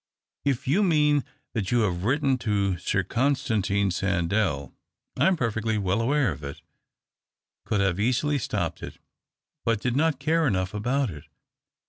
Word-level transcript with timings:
If 0.43 0.67
you 0.67 0.81
mean 0.81 1.23
that 1.53 1.69
you 1.69 1.81
have 1.81 2.03
written 2.05 2.39
to 2.39 2.75
Sir 2.79 3.03
Constantine 3.03 3.91
Sandell, 3.91 4.73
I 5.15 5.27
am 5.27 5.37
perfectly 5.37 5.77
well 5.77 6.01
aware 6.01 6.31
of 6.31 6.43
it— 6.43 6.59
could 7.67 7.81
have 7.81 7.99
easily 7.99 8.39
stopped 8.39 8.81
it, 8.81 8.97
but 9.63 9.79
did 9.79 9.95
not 9.95 10.19
care 10.19 10.47
enough 10.47 10.73
about 10.73 11.11
it. 11.11 11.25